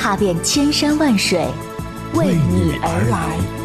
[0.00, 1.46] 踏遍千山万水，
[2.14, 3.59] 为你而来。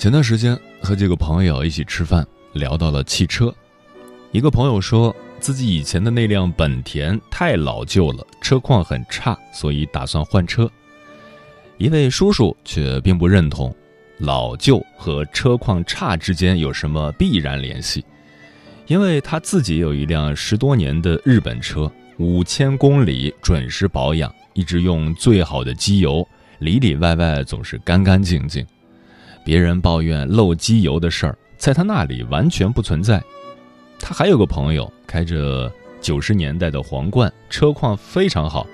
[0.00, 3.54] 前段时间和几个朋友一起吃饭，聊到了汽车。
[4.32, 10.70] 一个朋友说自己以前的那辆本田太老旧了，车况很差，所以打算换车。
[11.76, 13.76] 一位叔叔却并不认同，
[14.16, 18.02] 老旧和车况差之间有什么必然联系？
[18.86, 26.26] 因为他自己有一辆十多年的日本车，五千公里准时保养，一直用最好的机油，
[26.60, 28.66] 里里外外总是干干净净。
[29.44, 33.22] 别人抱怨漏机油的事儿，在他那里完全不存在。
[33.98, 38.66] 他还有个朋友开着九十年代的皇冠，车况非常好。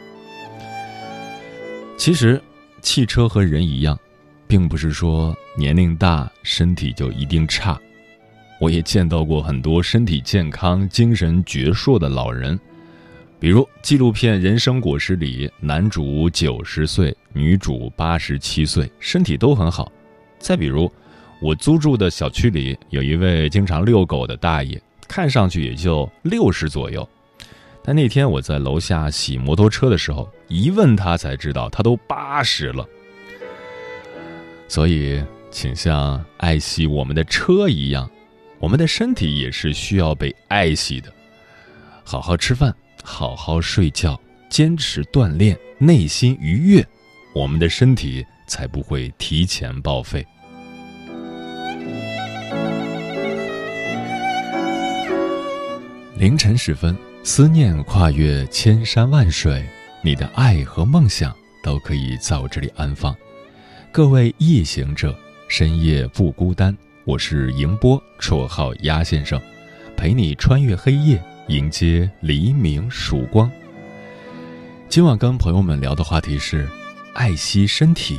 [1.97, 2.41] 其实，
[2.83, 3.99] 汽车和人一样，
[4.47, 7.81] 并不是说年龄大身体就一定差。
[8.61, 12.59] 我也见到过很多身体健康、精神矍铄的老人，
[13.39, 19.91] 比如纪录片《人生果实》里，男主九十岁，女主八十七岁，身体都很好。
[20.39, 20.91] 再比如，
[21.41, 27.09] 我租住的小区里有一位经常遛狗的大爷，看上去也就六十左右。
[27.83, 32.85] 但那天我在楼下洗摩托车的时候，一问他才知道他都八十了。
[34.67, 38.11] 所以，请像爱惜我们的车一样，
[38.59, 41.13] 我们的身体也是需要被爱惜的。
[42.03, 46.85] 好好吃饭，好好睡觉，坚持锻炼，内心愉悦，
[47.33, 50.27] 我们的身体才不会提前报废。
[56.17, 59.63] 凌晨时分，思念跨越千山万水，
[60.03, 63.15] 你的爱和梦想都可以在我这里安放。
[63.93, 65.15] 各位夜行者，
[65.49, 66.77] 深夜不孤单。
[67.05, 69.41] 我是迎波，绰号鸭先生，
[69.97, 73.51] 陪你穿越黑夜，迎接黎明曙光。
[74.89, 76.69] 今晚跟朋友们聊的话题是：
[77.15, 78.19] 爱惜身体，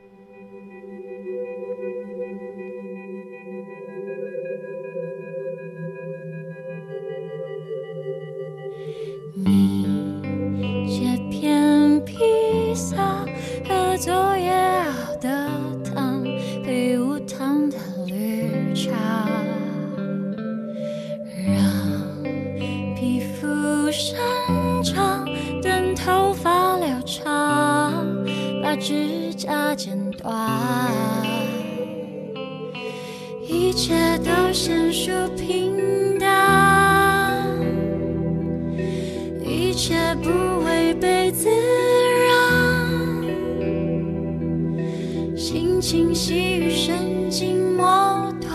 [45.91, 48.49] 心情细雨神经末端，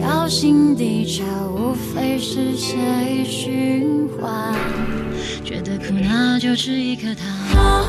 [0.00, 1.22] 高兴低潮
[1.56, 4.52] 无非是血液循环，
[5.44, 7.86] 觉得苦那就吃一颗糖。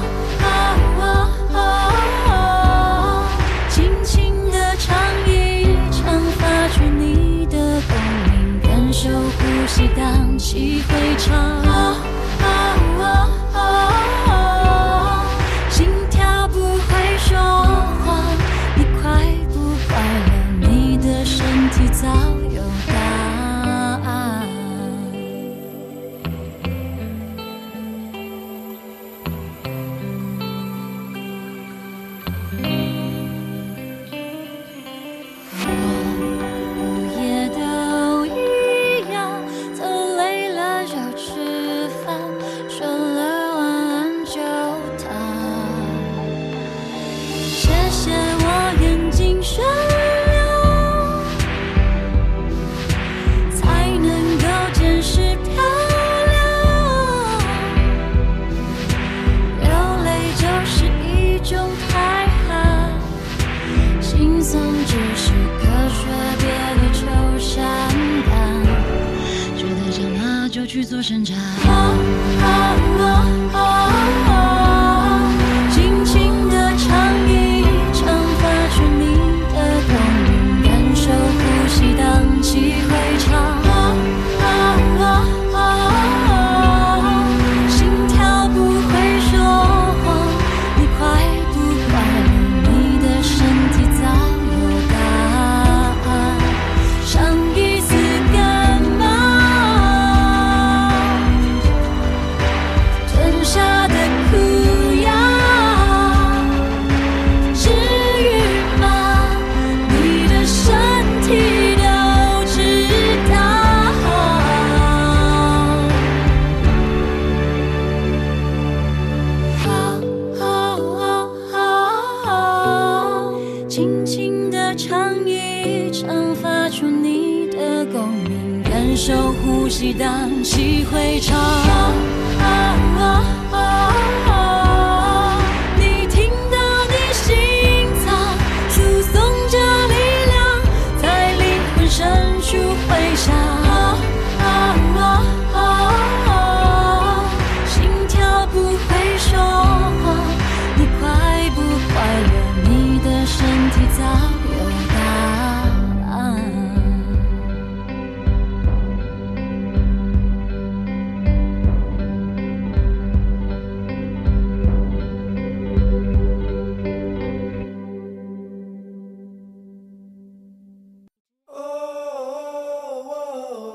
[3.69, 4.95] 轻轻地唱
[5.27, 7.97] 一唱，发觉你的共
[8.29, 11.94] 鸣，感受呼吸荡气回肠。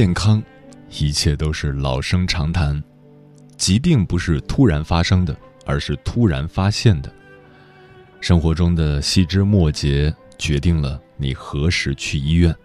[0.00, 0.42] 健康，
[0.98, 2.82] 一切都是老生常谈。
[3.58, 5.36] 疾病不是突然发生的，
[5.66, 7.14] 而是突然发现的。
[8.18, 12.56] 生活中的细枝末节决定了你何时去医院。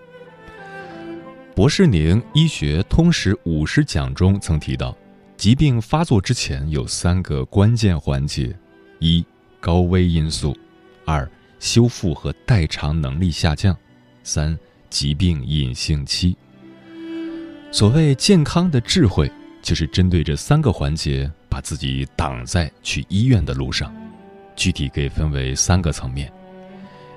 [1.54, 4.98] 博士宁医学通识五十讲中曾提到，
[5.36, 8.58] 疾病发作之前有三个关键环节：
[9.00, 9.26] 一、
[9.60, 10.54] 高危因素；
[11.04, 13.76] 二、修复和代偿能力下降；
[14.24, 14.58] 三、
[14.90, 16.38] 疾病隐性期。
[17.76, 19.30] 所谓健康的智慧，
[19.62, 23.94] 就是针对这三个环节，把自己挡在去医院的路上。
[24.56, 26.32] 具体可以分为三个层面。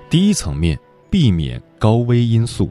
[0.09, 0.77] 第一层面，
[1.09, 2.69] 避免高危因素。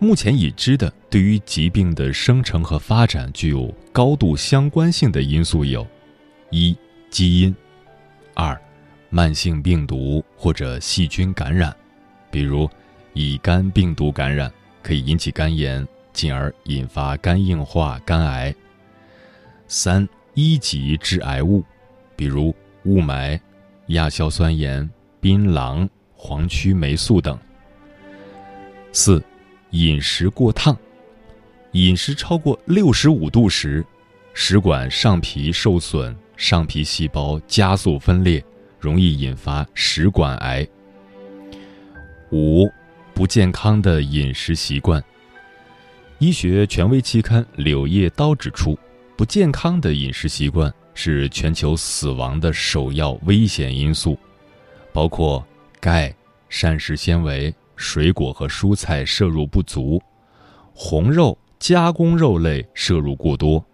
[0.00, 5.86] 目前已知的对于疾病的生成和发展具有高度相关性的因素有：
[6.50, 6.76] 一、
[7.10, 7.54] 基因；
[8.34, 8.60] 二、
[9.08, 11.72] 慢性病毒或者细菌感染，
[12.28, 12.68] 比如
[13.12, 14.52] 乙肝病毒感染
[14.82, 15.86] 可以引起肝炎。
[16.20, 18.54] 进而引发肝硬化、肝癌。
[19.68, 21.64] 三一级致癌物，
[22.14, 23.40] 比如雾霾、
[23.86, 24.86] 亚硝酸盐、
[25.18, 27.38] 槟榔、黄曲霉素等。
[28.92, 29.24] 四
[29.70, 30.76] 饮食过烫，
[31.72, 33.82] 饮食超过六十五度时，
[34.34, 38.44] 食管上皮受损，上皮细胞加速分裂，
[38.78, 40.68] 容易引发食管癌。
[42.30, 42.70] 五
[43.14, 45.02] 不健康的饮食习惯。
[46.20, 48.78] 医学权威期刊《柳叶刀》指出，
[49.16, 54.18] 不健康的饮食习惯是全球死亡的首要危险因素，
[54.92, 55.42] 包括
[55.80, 56.14] 钙、
[56.50, 59.98] 膳食纤维、水果和蔬菜摄入不足、
[60.74, 63.64] 红肉、加工肉类摄入过多、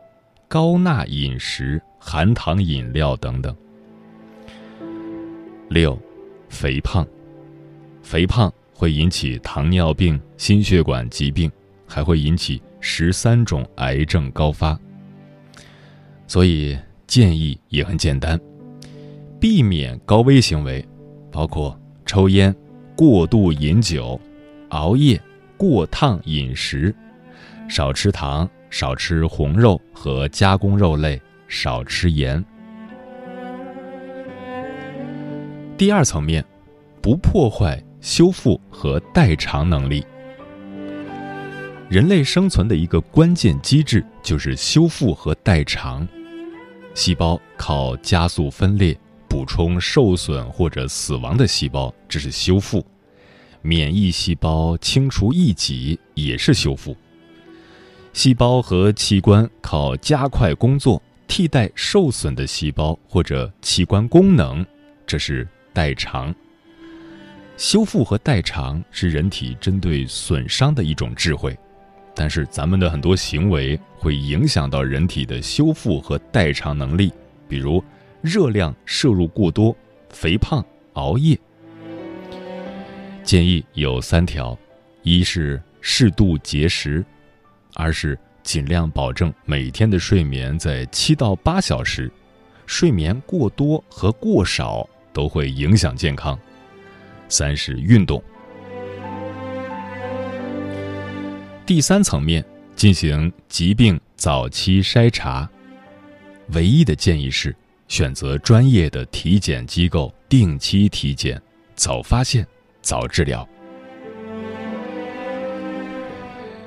[0.47, 3.53] 高钠饮食、含糖饮料等等。
[5.69, 5.99] 六，
[6.49, 7.05] 肥胖，
[8.05, 11.50] 肥胖会引起糖尿病、心血管疾病，
[11.87, 14.78] 还会引起十三种癌症高发。
[16.26, 16.76] 所以
[17.07, 18.38] 建议也很简单，
[19.40, 20.87] 避免高危行为，
[21.31, 22.55] 包括抽烟、
[22.97, 24.21] 过度饮酒、
[24.71, 25.21] 熬夜、
[25.57, 26.95] 过烫饮食、
[27.69, 32.45] 少吃糖、少吃红肉和加工肉类、少吃盐。
[35.78, 36.45] 第二层面，
[37.00, 40.05] 不破坏修复和代偿能力。
[41.88, 46.07] 人类生存的一个关键机制就是修复和代偿。
[46.95, 52.81] 细胞靠加速分裂补充受损或者死亡的细胞，这是修复；
[53.62, 56.97] 免疫细胞清除异己也是修复。
[58.12, 64.66] 细胞和器官靠加快工作替代受损的细胞或者器官功能，
[65.07, 66.35] 这是代偿。
[67.57, 71.57] 修复和代偿是人体针对损伤的一种智慧。
[72.19, 77.13] 但是咱们的很多行为会影响到人体的修复和代偿能力，
[77.47, 77.85] 比如
[78.23, 79.77] 热量摄入过多、
[80.09, 81.39] 肥胖、熬夜。
[83.23, 84.59] 建议有三条：
[85.03, 87.05] 一是适度节食，
[87.75, 92.11] 二是尽量保证每天的睡眠在七到八小时，
[92.65, 96.35] 睡眠过多和过少都会影响健康；
[97.29, 98.23] 三是运动。
[101.67, 102.45] 第三层面
[102.77, 105.51] 进行疾病早期筛查，
[106.53, 107.53] 唯一的建议是
[107.89, 111.43] 选择专业的体检机构定期体检，
[111.75, 112.47] 早发现，
[112.83, 113.47] 早治疗。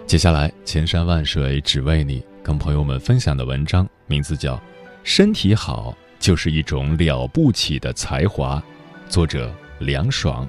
[0.06, 4.56] 接下来，千山万水只为你，跟朋友们分享的文章名字叫
[5.06, 8.62] 《身体好就是一种了不起的才华》，
[9.10, 10.46] 作者梁爽。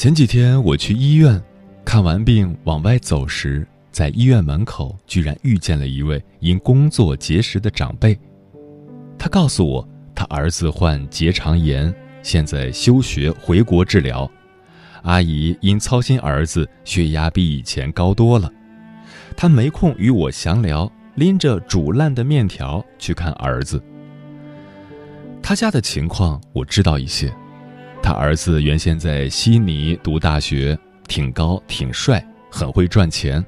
[0.00, 1.38] 前几天我去医院
[1.84, 8.18] 看完病往外走时，在医院门口居然遇见了一位因工作结识的长辈。
[9.18, 14.26] 他告诉我，他儿子患结肠炎，现在休学回国治疗。
[15.02, 18.50] 阿姨因操心儿子，血压比以前高多了。
[19.36, 23.78] 他没空与我详聊，拎着煮烂的面条去看儿子。
[25.42, 27.30] 他家的情况我知道一些。
[28.02, 30.76] 他儿子原先在悉尼读大学，
[31.06, 33.44] 挺高挺帅，很会赚钱。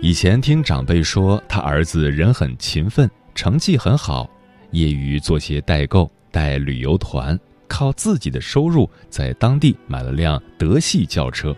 [0.00, 4.30] 以前听长辈说，他儿子人很勤奋，成绩很好，
[4.70, 11.54] 业余做些代购，带旅游团，靠自己的收入在当地买了辆德系轿车。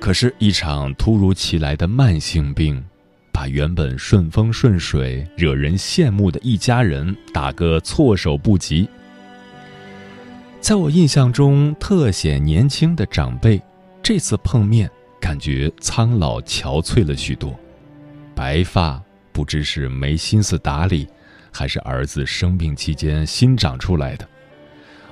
[0.00, 2.82] 可是，一场突如其来的慢性病，
[3.30, 8.88] 把原本顺风顺水、惹人羡慕的一家人打个措手不及。
[10.64, 13.60] 在我印象中特显年轻的长辈，
[14.02, 14.90] 这次碰面
[15.20, 17.54] 感觉苍老憔悴了许多，
[18.34, 18.98] 白发
[19.30, 21.06] 不知是没心思打理，
[21.52, 24.26] 还是儿子生病期间新长出来的。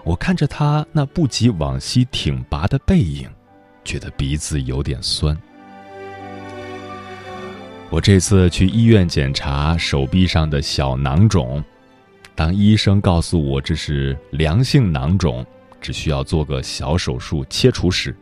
[0.05, 3.29] 我看着他那不及往昔挺拔的背影，
[3.85, 5.37] 觉得鼻子有点酸。
[7.91, 11.63] 我这次去医院检查手臂上的小囊肿。
[12.35, 15.45] 当医生告诉我这是良性囊肿，
[15.81, 18.17] 只需要做个小手术切除时，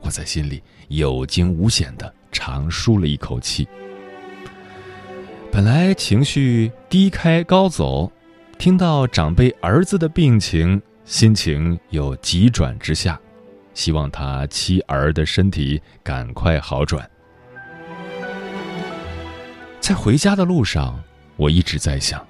[0.00, 3.66] 我在心里有惊无险的长舒了一口气。
[5.50, 8.10] 本来情绪低开高走，
[8.56, 13.18] 听到长辈儿子的病情，心情又急转直下，
[13.74, 17.08] 希望他妻儿的身体赶快好转。
[19.80, 21.02] 在回家的路上，
[21.36, 22.24] 我一直在想。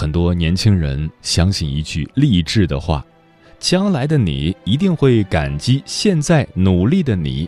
[0.00, 3.04] 很多年轻人相信一句励志的话
[3.60, 7.46] ：“将来的你一定会感激现在努力的你。”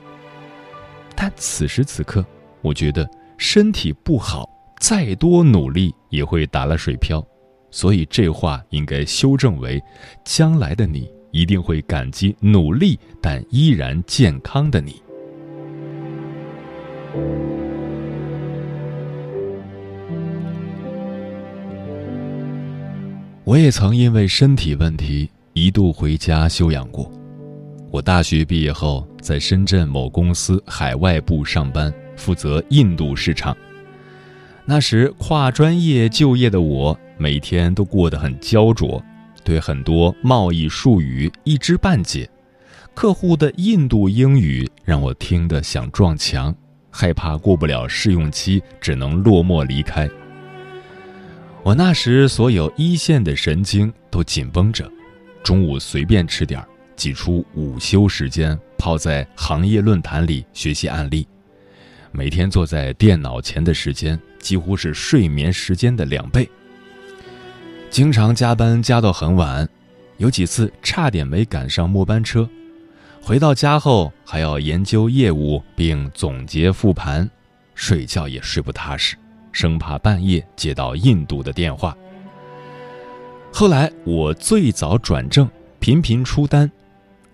[1.16, 2.23] 但此时此刻，
[2.61, 4.47] 我觉得身体不好，
[4.78, 7.26] 再多努力也会打了水漂，
[7.71, 9.82] 所以这话应该修正为
[10.23, 15.02] ：“将来的你一定会感激努力但依然健康的你。”
[23.45, 27.11] 我也曾因为身体问题一度回家休养过。
[27.91, 33.57] 我大学毕业后在深圳某公司海外部上班，负责印度市场。
[34.65, 39.03] 那时跨专业就业的我，每天都过得很焦灼，
[39.43, 42.31] 对很多贸易术语一知半解。
[42.95, 46.55] 客户的印度英语让我听得想撞墙，
[46.91, 50.09] 害怕过不了试用期，只能落寞离开。
[51.64, 54.90] 我那时所有一线的神经都紧绷着，
[55.45, 56.61] 中午随便吃点，
[56.97, 61.25] 挤出午休时间泡在行业论坛里学习案例，
[62.11, 66.50] 每天坐在电脑前的时间几乎是睡眠时间的两倍。
[67.90, 69.69] 经常加班加到很晚，
[70.16, 72.49] 有几次差点没赶上末班车。
[73.21, 77.31] 回到家后还要研究业务并总结复盘，
[77.76, 79.14] 睡觉也睡不踏实，
[79.52, 81.97] 生怕半夜接到印度的电话。
[83.52, 86.71] 后来我最早转正，频频出单。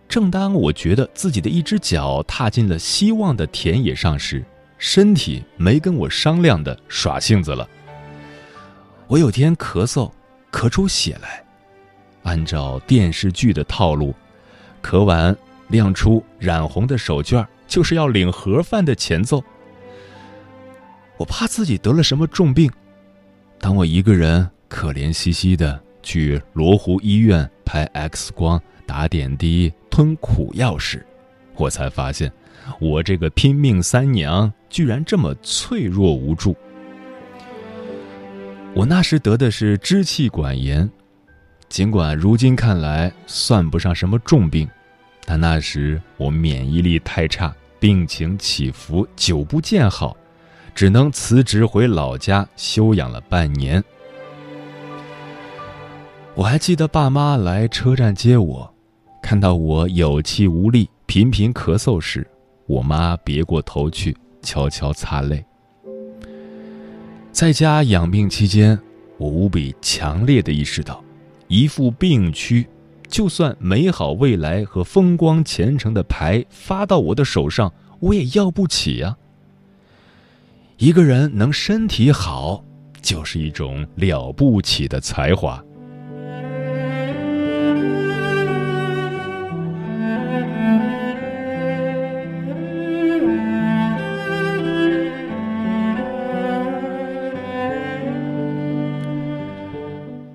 [0.09, 4.45] 正当我觉得自己的一只脚踏进了希望的田野上时，
[4.77, 7.69] 身体没跟我商量的耍性子了。
[9.07, 10.11] 我有天咳嗽，
[10.51, 11.45] 咳出血来，
[12.25, 14.15] 按照电视剧的套路，
[14.83, 15.37] 咳完。
[15.69, 19.45] 亮出染红的手绢，就是要领盒饭的前奏。
[21.19, 22.71] 我怕自己得了什么重病，
[23.59, 31.05] 当我一个人可怜兮兮的去罗湖医院拍 X 光、打点滴、吞苦药时，
[31.57, 32.33] 我才发现，
[32.81, 36.57] 我这个拼命三娘居然这么脆弱无助。
[38.75, 40.89] 我那时得的是支气管炎，
[41.69, 44.69] 尽管如今看来算不上什么重病。
[45.25, 50.17] 但那时我免疫力太差，病情起伏，久不见好，
[50.79, 53.83] 只能辞职回老家休养了半年。
[56.37, 58.73] 我还记得爸妈来车站接我，
[59.21, 62.25] 看到我有气无力、频频咳嗽时，
[62.69, 65.45] 我妈别过头去，悄悄擦泪。
[67.33, 68.79] 在家养病期间，
[69.17, 71.03] 我无比强烈的意识到，
[71.49, 72.65] 一副病躯。
[73.09, 79.17] 就算美好未来和风光前程的牌发到我的手上，我也要不起呀。
[80.81, 82.63] 一个人能身体好，
[83.03, 85.61] 就是一种了不起的才华。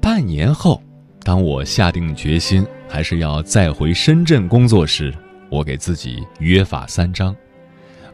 [0.01, 0.83] 半年后。
[1.25, 5.13] 当我下定决心还是要再回深圳工作时，
[5.49, 7.33] 我给自己约法三章：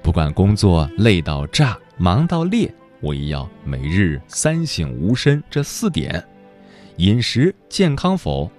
[0.04, 6.24] 不管工作累到炸、忙到裂，我也要每日三省吾身这四点：
[6.96, 8.50] 饮食健康否？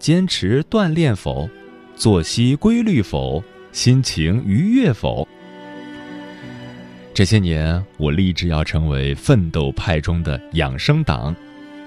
[0.00, 1.48] 坚持锻炼否？
[1.94, 3.40] 作息规律否？
[3.70, 5.28] 心情愉悦否？
[7.14, 11.32] 这些年，我立志要成为奋斗派中的养生党。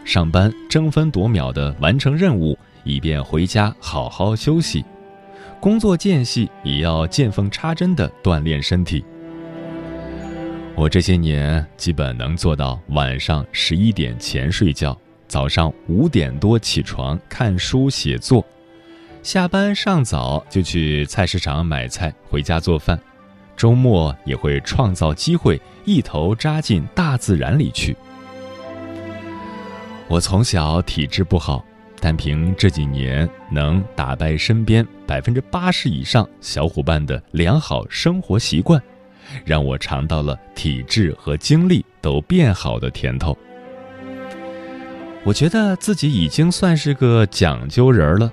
[0.06, 4.82] 上班争分夺秒地完成任务，以便回家好好休息；
[5.60, 9.04] 工作间隙也要见缝插针地锻炼身体。
[10.76, 18.44] 我这些年基本能做到晚上十一点前睡觉，早上五点多起床看书写作，
[19.22, 23.00] 下班上早就去菜市场买菜回家做饭，
[23.56, 27.96] 周末也会创造机会一头扎进大自然里去。
[30.08, 31.64] 我从小体质不好，
[32.00, 38.82] 但凭这几年能打败身边百分之八十以上小伙伴的良好生活习惯，
[39.46, 43.38] 让我尝到了体质和精力都变好的甜头。
[45.24, 48.32] 我觉得自己已经算是个讲究人了，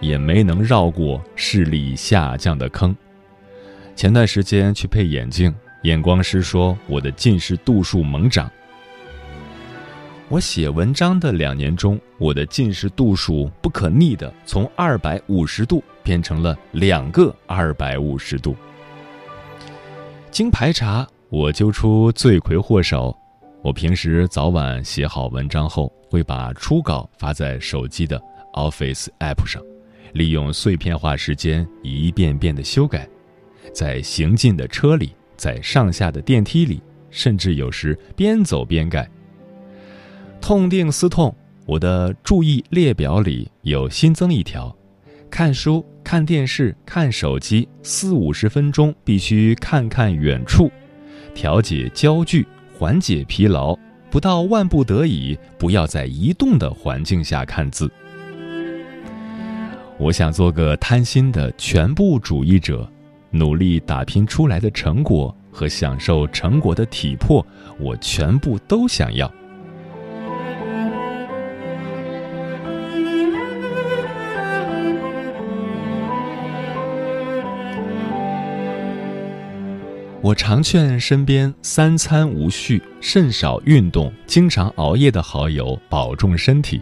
[0.00, 2.94] 也没能绕过视力下降的坑。
[3.94, 8.50] 前段时间去配眼镜，眼光师说我的近视度数猛涨。
[10.30, 18.56] 我写文章的两年中，我的近视度数不可逆的从二百五十度变成了两个二百五十度。
[20.32, 23.14] 经排查，我揪出罪魁祸首。
[23.60, 28.18] 我平时早晚写好文章后，会把初稿发在手机的
[28.54, 29.62] Office App 上，
[30.14, 33.06] 利用碎片化时间一遍遍的修改，
[33.74, 39.06] 在行进的车里，在上下的电梯里，甚至有时边走边改。
[40.40, 44.74] 痛定思痛，我的注意列表里有新增一条：
[45.28, 50.70] 看书、看电视、看手机，四五十分钟必须看看远处，
[51.34, 53.78] 调节焦距，缓解疲劳。
[54.10, 57.90] 不到万不得已，不要在移动的环境下看字。
[59.96, 62.86] 我想做个贪心的全部主义者，
[63.30, 67.46] 努力打拼出来的成果和享受成果的体魄，
[67.78, 69.32] 我全部都想要。
[80.22, 86.80] 我常劝身边三餐无序、甚少运动、经常熬夜的好友保重身体，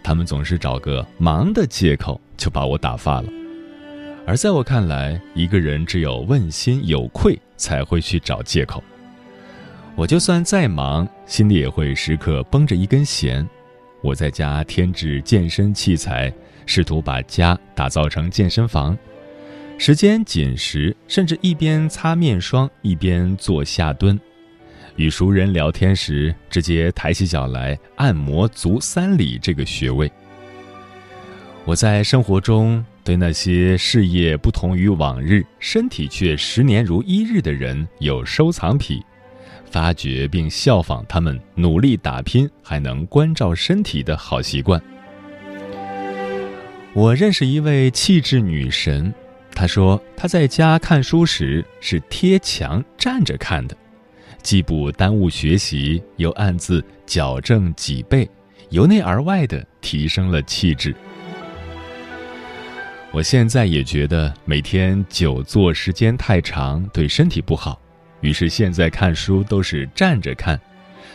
[0.00, 3.28] 他们总是找个忙的借口就把我打发了。
[4.24, 8.80] 而在我看来，一个人只有问心有愧，才会去找借口。
[9.96, 13.44] 我就算再忙，心里也会时刻绷着一根弦。
[14.02, 16.32] 我在家添置健身器材，
[16.64, 18.96] 试图把家打造成健身房。
[19.84, 24.16] 时间紧时，甚至一边擦面霜一边做下蹲；
[24.94, 30.08] 与熟人聊天时，直接抬起脚来按摩足三里这个穴位。
[31.64, 39.02] 我在生活中对那些事业不同于往日，身体却十年如一日的人有收藏癖，
[39.68, 44.80] 发掘并效仿他们努力打拼还能关照身体的好习惯。
[46.92, 49.12] 我认识一位气质女神。
[49.54, 53.76] 他说：“他在家看书时是贴墙站着看的，
[54.42, 58.28] 既不耽误学习，又暗自矫正脊背，
[58.70, 60.94] 由内而外的提升了气质。”
[63.12, 67.78] 我现在也觉得每天久坐时间太长对身体不好，
[68.22, 70.58] 于是现在看书都是站着看，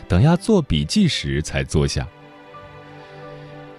[0.06, 2.06] 等要做笔记时才坐下。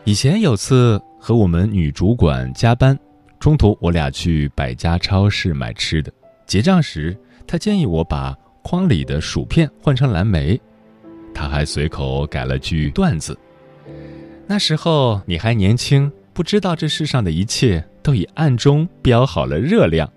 [0.03, 2.99] 以前有次和我们女主管加班。
[3.39, 6.11] 中途我俩去百家超市买吃的，
[6.45, 10.59] 结账时他建议我把筐里的薯片换成蓝莓，
[11.33, 13.39] 他还随口改了句段子
[14.45, 20.11] ：“那时候你还年轻，不知道这世上的一切都已暗中标好了热量。”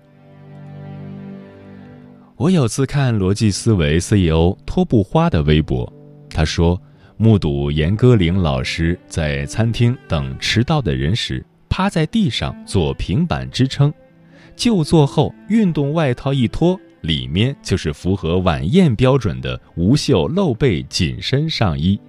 [2.35, 5.91] 我有次看逻辑思维 CEO 托布花的微博，
[6.29, 6.77] 他说
[7.15, 11.41] 目睹严歌苓老师在餐厅等迟到的人时。
[11.75, 13.91] 趴在地上做平板支撑，
[14.55, 21.99] 就坐后运动外套一脱，里面就是符合晚宴标准的无袖露背紧身上衣。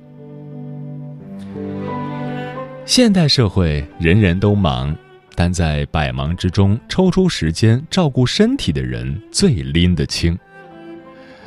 [2.85, 4.95] 现代社会人人都忙，
[5.35, 10.39] 但在百忙之中抽出时间照顾身体的人最拎得清。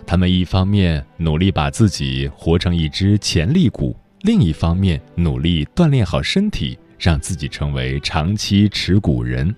[0.07, 6.75] 他们一方面努力把自己活成一只潜力股，另一方面努力锻炼好身体。
[6.97, 9.55] 让自己成为长期持股人。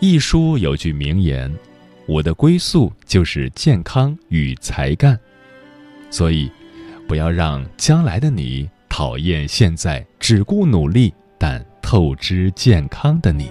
[0.00, 1.52] 一书有句名言
[2.06, 5.18] ：“我的归宿就是健康与才干。”
[6.10, 6.50] 所以，
[7.08, 13.50] 不要让将来的你讨厌现在只顾努力但透支健康的你。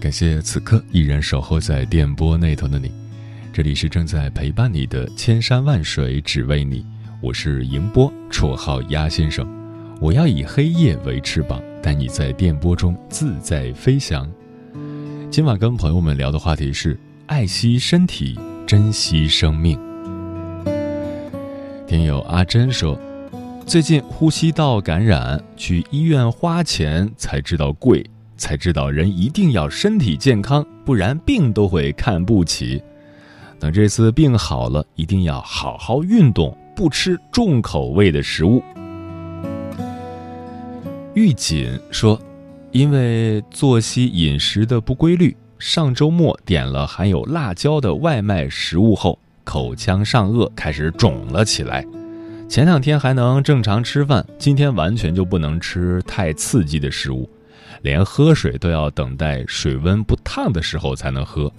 [0.00, 2.90] 感谢此刻依然守候在电波那头的你，
[3.52, 6.86] 这里是正在陪伴你的千山万水只为你，
[7.20, 9.46] 我是迎波，绰号鸭先生。
[10.00, 14.26] 我要以黑夜为翅膀，带你在电波中自在飞翔。
[15.30, 19.78] 今晚跟朋友们聊的话题是：爱惜身体，珍惜生命。
[21.86, 22.98] 听友阿珍说，
[23.66, 28.02] 最近呼吸道感染，去医院花钱才知道贵。
[28.40, 32.82] 才知道人一定要身体健康，不然病都会看不起。
[33.58, 38.62] 等这次病好了，一定要好好运动，不吃重口味的食物。
[41.12, 42.18] 玉锦说
[42.72, 51.84] ：“因为作息饮食的不规律，上周末点了含有辣椒的外卖食物后，口腔上颚开始肿了起来。
[52.48, 57.28] 前两天还能正常吃饭，今天完全就不能吃太刺激的食物。”
[57.82, 61.52] 连喝水都要等待水温不烫的时候才能喝，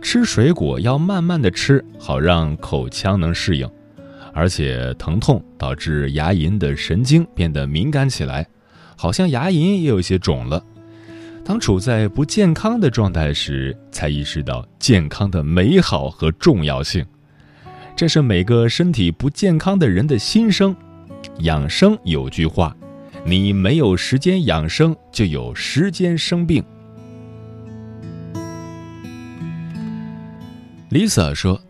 [0.00, 3.68] 吃水果要慢慢的吃，好让口腔能适应。
[4.32, 8.46] 而且疼痛导致牙龈的神经变得敏感起来，
[8.94, 10.62] 好像牙龈也有些肿了。
[11.42, 17.06] 当处在不健康的状态时，才意识到健康的美好和重要性。
[17.94, 20.76] 这是每个身体不健康的人的心声。
[21.38, 22.76] 养生有句话
[23.28, 26.62] ：“你没有时间养生，就有时间生病。”
[30.92, 31.60] Lisa 说：“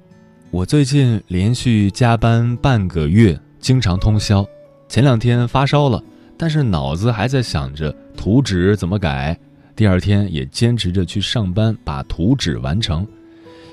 [0.52, 4.46] 我最近连续加班半个月，经常通宵。
[4.86, 6.02] 前两天发烧了，
[6.36, 9.36] 但是脑子还在想着图纸怎么改。
[9.74, 13.06] 第二天也坚持着去上班，把图纸完成。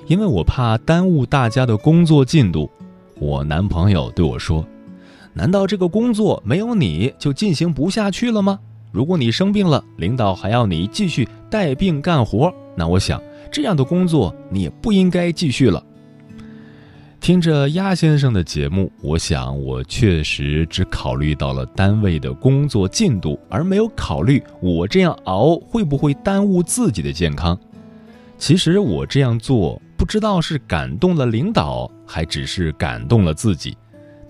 [0.08, 2.72] 因为我怕耽误大家的工作进度。
[3.20, 4.66] 我男朋友对我说
[5.34, 8.60] ：‘难道这个工作没有你就进行不下去了吗？
[8.92, 15.84] 如果你生病了，领导还要你继续带病干活，那我想。’”这样的工作你也不应该继续了。
[17.20, 27.56] 听着鸭先生的节目，我想我确实只考虑到了单位的工作进度，而没有考虑我这样熬会不会耽误自己的健康。
[28.40, 33.78] 其实我这样做，不知道是感动了领导，还只是感动了自己。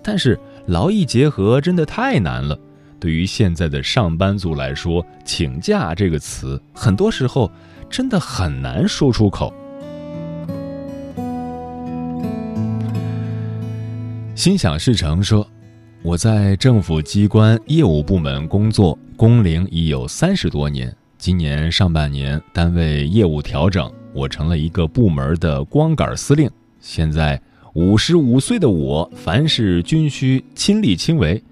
[0.02, 2.58] 但是劳逸结合真的太难了。
[2.98, 7.50] 对于现在的上班族来说，请假这个词，很多时候。
[7.90, 9.54] 真的很难说出口。
[14.34, 15.46] 心想事成说
[16.02, 20.92] ：“我在政府机关业务部门工作，工龄已有三十多年。
[21.18, 26.50] 今年上半年，单位业务调整，我成了一个部门的光杆司令。
[26.80, 27.40] 现在
[27.74, 31.42] 五十五岁的我，凡事均需亲力亲为。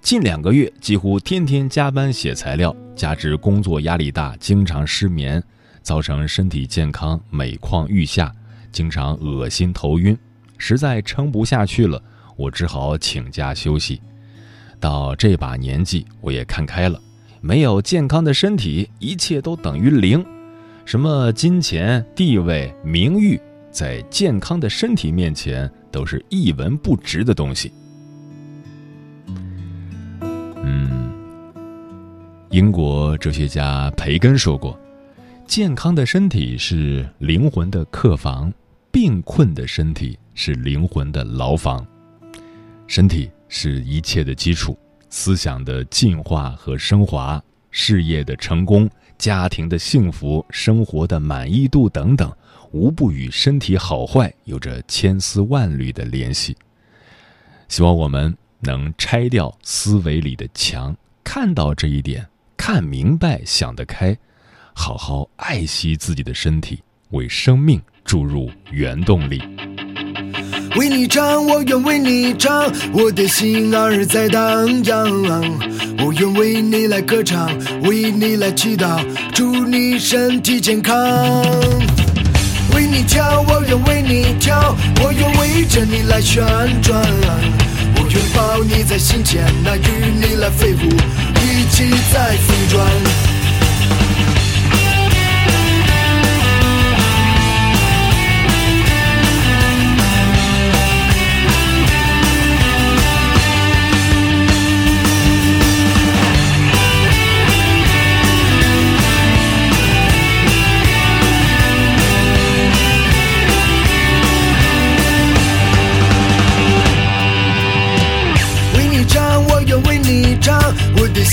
[0.00, 5.42] 近两个月，几乎天天加班写材料，加之工作压力大，经常失眠。”
[5.82, 8.34] 造成身体健康每况愈下，
[8.72, 10.16] 经常恶心头晕，
[10.56, 12.02] 实在撑不下去了，
[12.36, 14.00] 我只好请假休息。
[14.80, 16.98] 到这把年纪，我也看开了，
[17.42, 20.24] 没有健康的身体，一切都等于零。
[20.86, 23.38] 什么金钱、地位、名誉，
[23.70, 27.72] 在健康的身体面前都是一文不值的东西。
[30.62, 31.12] 嗯，
[32.50, 34.78] 英国哲学家培根说过。
[35.46, 38.52] 健康的身体是灵魂的客房，
[38.90, 41.86] 病困的身体是灵魂的牢房。
[42.86, 44.78] 身体是一切的基础，
[45.08, 52.30] 思想的进化和升华，事业的成功，家庭的幸福，生活的满意度等等，
[52.72, 56.56] 无不与身体好坏有着千丝万缕的联系。
[57.68, 62.26] 希望我们能拆掉思维里的墙，看到这一点，
[62.56, 64.16] 看明白，想得开。
[64.74, 69.42] 好好爱惜自己的身体，为生命注入原动力。
[70.76, 75.10] 为你唱，我愿为你唱，我的心儿在荡漾。
[75.98, 77.50] 我愿为你来歌唱，
[77.82, 79.04] 为你来祈祷，
[79.34, 81.44] 祝你身体健康。
[82.74, 86.44] 为你跳，我愿为你跳，我愿围着你来旋
[86.82, 87.02] 转。
[87.96, 90.88] 我愿抱你在心间，那与你来飞舞，
[91.42, 93.37] 一起在旋转。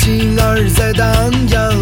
[0.06, 1.74] 心儿在荡漾，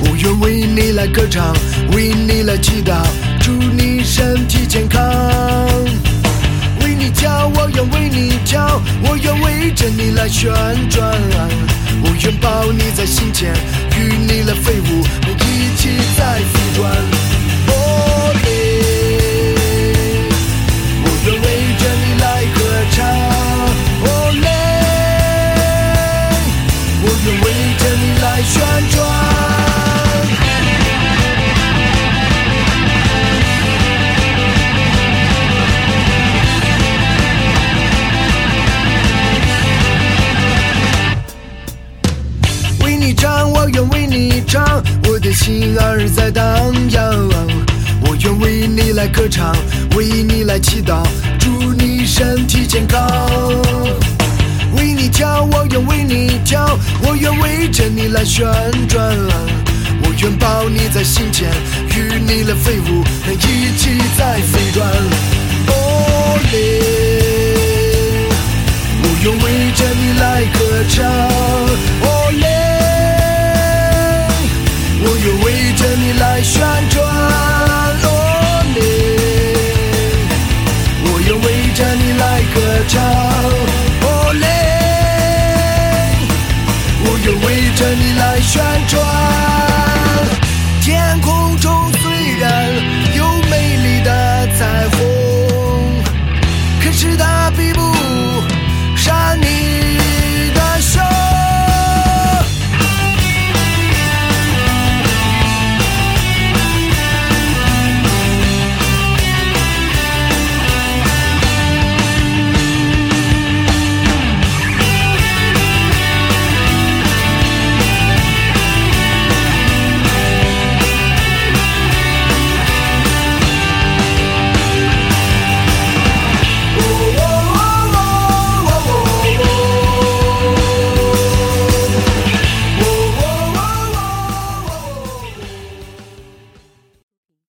[0.00, 1.54] 我愿为你来歌唱，
[1.92, 3.06] 为你来祈祷，
[3.38, 5.00] 祝你身体健康。
[6.82, 10.52] 为你跳，我愿为你跳，我愿围着你来旋
[10.90, 11.16] 转，
[12.02, 13.54] 我愿抱你在心间，
[13.96, 17.25] 与你来飞舞，一起在旋转。
[58.36, 58.44] 旋
[58.86, 59.16] 转，
[60.02, 61.48] 我愿抱你在心间，
[61.96, 63.34] 与你来飞舞，一
[63.78, 64.86] 起在飞转。
[65.68, 66.58] 哦耶，
[69.00, 72.15] 我愿为着你来歌唱。